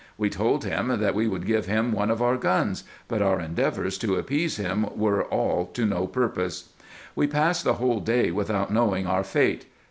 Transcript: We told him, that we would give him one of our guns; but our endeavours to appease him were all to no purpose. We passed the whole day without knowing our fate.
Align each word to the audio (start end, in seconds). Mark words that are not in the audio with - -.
We 0.17 0.31
told 0.31 0.65
him, 0.65 0.87
that 0.99 1.13
we 1.13 1.27
would 1.27 1.45
give 1.45 1.67
him 1.67 1.91
one 1.91 2.09
of 2.09 2.23
our 2.23 2.35
guns; 2.35 2.85
but 3.07 3.21
our 3.21 3.39
endeavours 3.39 3.99
to 3.99 4.15
appease 4.15 4.57
him 4.57 4.87
were 4.97 5.25
all 5.25 5.67
to 5.73 5.85
no 5.85 6.07
purpose. 6.07 6.69
We 7.15 7.27
passed 7.27 7.65
the 7.65 7.73
whole 7.75 7.99
day 7.99 8.31
without 8.31 8.73
knowing 8.73 9.05
our 9.05 9.23
fate. 9.23 9.67